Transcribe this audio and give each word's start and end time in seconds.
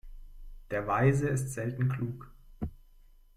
Der 0.71 0.87
Weise 0.87 1.27
ist 1.29 1.53
selten 1.53 1.87
klug. 1.87 2.31